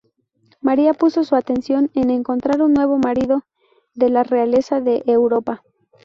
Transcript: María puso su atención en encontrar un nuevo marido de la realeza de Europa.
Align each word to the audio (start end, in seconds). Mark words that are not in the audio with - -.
María 0.61 0.95
puso 0.95 1.23
su 1.23 1.35
atención 1.35 1.91
en 1.93 2.09
encontrar 2.09 2.63
un 2.63 2.73
nuevo 2.73 2.97
marido 2.97 3.43
de 3.93 4.09
la 4.09 4.23
realeza 4.23 4.81
de 4.81 5.03
Europa. 5.05 5.61